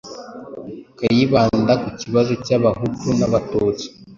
[0.97, 3.85] Kayibanda ku kibazo cy’abahutu n’abatutsi,